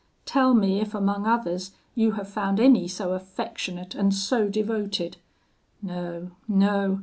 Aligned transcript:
Tell 0.25 0.55
me 0.55 0.79
if 0.81 0.95
among 0.95 1.27
others 1.27 1.73
you 1.93 2.13
have 2.13 2.27
found 2.27 2.59
any 2.59 2.87
so 2.87 3.11
affectionate 3.13 3.93
and 3.93 4.11
so 4.15 4.49
devoted? 4.49 5.17
No, 5.79 6.31
no! 6.47 6.99